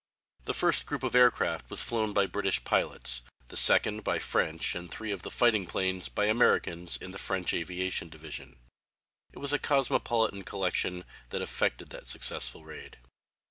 The 0.45 0.55
first 0.55 0.87
group 0.87 1.03
of 1.03 1.13
aircraft 1.13 1.69
was 1.69 1.83
flown 1.83 2.11
by 2.11 2.25
British 2.25 2.63
pilots, 2.63 3.21
the 3.49 3.55
second 3.55 4.03
by 4.03 4.17
French 4.17 4.73
and 4.73 4.89
three 4.89 5.11
of 5.11 5.21
the 5.21 5.29
fighting 5.29 5.67
planes 5.67 6.09
by 6.09 6.25
Americans 6.25 6.97
in 6.97 7.11
the 7.11 7.19
French 7.19 7.53
Aviation 7.53 8.09
Division. 8.09 8.57
It 9.31 9.37
was 9.37 9.53
a 9.53 9.59
cosmopolitan 9.59 10.41
collection 10.43 11.05
that 11.29 11.43
effected 11.43 11.91
that 11.91 12.07
successful 12.07 12.65
raid. 12.65 12.97